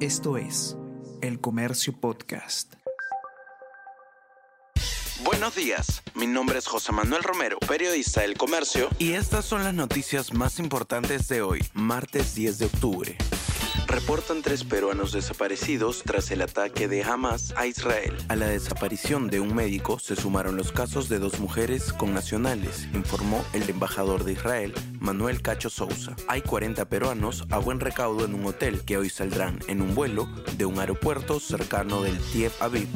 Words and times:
Esto 0.00 0.36
es 0.36 0.76
El 1.22 1.40
Comercio 1.40 1.98
Podcast. 1.98 2.74
Buenos 5.24 5.54
días, 5.54 6.02
mi 6.14 6.26
nombre 6.26 6.58
es 6.58 6.66
José 6.66 6.92
Manuel 6.92 7.22
Romero, 7.22 7.58
periodista 7.60 8.20
del 8.20 8.36
Comercio, 8.36 8.90
y 8.98 9.12
estas 9.12 9.46
son 9.46 9.64
las 9.64 9.72
noticias 9.72 10.34
más 10.34 10.58
importantes 10.58 11.28
de 11.28 11.40
hoy, 11.40 11.64
martes 11.72 12.34
10 12.34 12.58
de 12.58 12.66
octubre. 12.66 13.16
Reportan 13.86 14.42
tres 14.42 14.64
peruanos 14.64 15.12
desaparecidos 15.12 16.02
tras 16.04 16.30
el 16.32 16.42
ataque 16.42 16.88
de 16.88 17.04
Hamas 17.04 17.54
a 17.56 17.66
Israel. 17.66 18.16
A 18.28 18.34
la 18.34 18.48
desaparición 18.48 19.28
de 19.28 19.38
un 19.38 19.54
médico 19.54 19.98
se 20.00 20.16
sumaron 20.16 20.56
los 20.56 20.72
casos 20.72 21.08
de 21.08 21.20
dos 21.20 21.38
mujeres 21.38 21.92
con 21.92 22.12
nacionales, 22.12 22.88
informó 22.94 23.44
el 23.52 23.68
embajador 23.70 24.24
de 24.24 24.32
Israel, 24.32 24.74
Manuel 24.98 25.40
Cacho 25.40 25.70
Sousa. 25.70 26.16
Hay 26.26 26.42
40 26.42 26.88
peruanos 26.88 27.44
a 27.50 27.58
buen 27.58 27.78
recaudo 27.78 28.24
en 28.24 28.34
un 28.34 28.46
hotel 28.46 28.84
que 28.84 28.98
hoy 28.98 29.08
saldrán 29.08 29.60
en 29.68 29.80
un 29.80 29.94
vuelo 29.94 30.28
de 30.56 30.66
un 30.66 30.80
aeropuerto 30.80 31.38
cercano 31.38 32.02
del 32.02 32.18
Tel 32.32 32.52
Aviv 32.60 32.88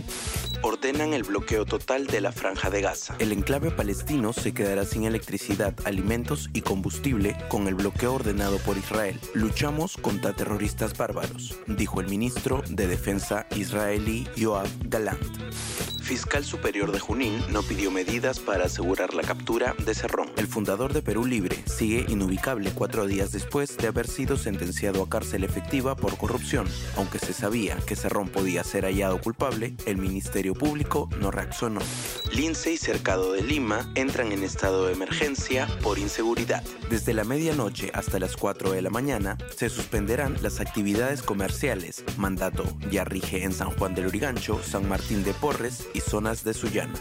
ordenan 0.63 1.15
el 1.15 1.23
bloqueo 1.23 1.65
total 1.65 2.07
de 2.07 2.21
la 2.21 2.33
franja 2.33 2.71
de 2.71 2.83
Gaza. 2.83 3.17
El 3.19 3.33
enclave 3.33 3.71
palestino 3.71 4.33
se 4.33 4.53
quedará 4.53 4.85
sin 4.85 5.05
electricidad, 5.05 5.75
alimentos 5.85 6.51
y 6.53 6.61
combustible 6.63 7.37
con 7.49 7.67
el 7.67 7.75
bloqueo 7.75 8.15
ordenado 8.15 8.59
por 8.59 8.77
Israel. 8.77 9.19
Luchamos 9.35 9.97
contra 9.97 10.35
terroristas 10.81 10.97
bárbaros, 10.97 11.59
dijo 11.67 12.01
el 12.01 12.09
ministro 12.09 12.63
de 12.71 12.87
Defensa 12.87 13.47
israelí 13.55 14.27
Yoav 14.37 14.69
Galant 14.85 15.21
fiscal 16.11 16.45
superior 16.45 16.91
de 16.91 16.99
Junín 16.99 17.41
no 17.53 17.63
pidió 17.63 17.93
medidas 17.93 18.41
para 18.41 18.65
asegurar 18.65 19.15
la 19.15 19.23
captura 19.23 19.77
de 19.87 19.95
Cerrón. 19.95 20.29
El 20.37 20.49
fundador 20.49 20.93
de 20.93 21.03
Perú 21.03 21.25
Libre 21.25 21.57
sigue 21.67 22.05
inubicable 22.09 22.73
cuatro 22.75 23.07
días 23.07 23.31
después 23.31 23.77
de 23.77 23.87
haber 23.87 24.09
sido 24.09 24.37
sentenciado 24.37 25.05
a 25.05 25.09
cárcel 25.09 25.45
efectiva 25.45 25.95
por 25.95 26.17
corrupción. 26.17 26.67
Aunque 26.97 27.21
se 27.21 27.33
sabía 27.33 27.77
que 27.87 27.95
Cerrón 27.95 28.29
podía 28.29 28.65
ser 28.65 28.87
hallado 28.87 29.21
culpable, 29.21 29.77
el 29.87 29.99
Ministerio 29.99 30.55
Público 30.55 31.09
no 31.21 31.31
reaccionó. 31.31 31.81
Lince 32.33 32.73
y 32.73 32.77
Cercado 32.77 33.33
de 33.33 33.43
Lima 33.43 33.91
entran 33.95 34.33
en 34.33 34.43
estado 34.43 34.87
de 34.87 34.93
emergencia 34.93 35.67
por 35.83 35.99
inseguridad. 35.99 36.63
Desde 36.89 37.13
la 37.13 37.25
medianoche 37.25 37.91
hasta 37.93 38.19
las 38.19 38.37
4 38.37 38.73
de 38.73 38.83
la 38.83 38.91
mañana 38.91 39.37
se 39.57 39.69
suspenderán 39.69 40.37
las 40.41 40.61
actividades 40.61 41.23
comerciales. 41.23 42.05
Mandato 42.17 42.65
ya 42.91 43.05
rige 43.05 43.45
en 43.45 43.53
San 43.53 43.71
Juan 43.71 43.95
del 43.95 44.07
Urigancho, 44.07 44.61
San 44.63 44.89
Martín 44.89 45.25
de 45.25 45.35
Porres 45.35 45.89
y 45.93 46.01
zonas 46.01 46.45
de 46.45 46.55
Sullana. 46.55 46.95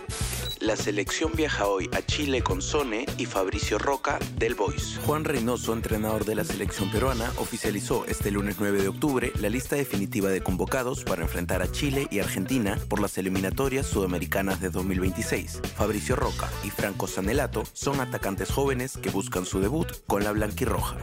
La 0.62 0.76
selección 0.76 1.32
viaja 1.36 1.68
hoy 1.68 1.90
a 1.94 2.02
Chile 2.06 2.42
con 2.42 2.62
Sone 2.62 3.06
y 3.18 3.26
Fabricio 3.26 3.78
Roca 3.80 4.20
del 4.38 4.56
Boys. 4.56 5.00
Juan 5.06 5.24
Reynoso, 5.24 5.72
entrenador 5.72 6.26
de 6.26 6.36
la 6.36 6.44
selección 6.44 6.92
peruana, 6.92 7.32
oficializó 7.38 8.06
este 8.08 8.30
lunes 8.30 8.58
9 8.60 8.82
de 8.82 8.90
octubre 8.90 9.32
la 9.40 9.48
lista 9.48 9.78
definitiva 9.78 10.30
de 10.30 10.42
convocados 10.42 11.06
para 11.06 11.22
enfrentar 11.22 11.62
a 11.62 11.72
Chile 11.72 12.08
y 12.12 12.20
Argentina 12.20 12.78
por 12.90 13.00
las 13.00 13.18
eliminatorias 13.18 13.86
sudamericanas 13.86 14.60
de 14.60 14.70
2026. 14.70 15.62
Fabricio 15.78 16.18
Roca 16.18 16.50
y 16.66 16.72
Franco 16.72 17.08
Sanelato 17.08 17.64
son 17.72 18.02
atacantes 18.02 18.52
jóvenes 18.52 18.98
que 18.98 19.12
buscan 19.12 19.46
su 19.46 19.62
debut 19.62 19.88
con 20.08 20.26
la 20.26 20.34
blanquirroja. 20.34 20.98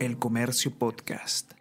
El 0.00 0.18
Comercio 0.18 0.72
Podcast. 0.76 1.52